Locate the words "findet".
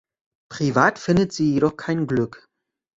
0.97-1.31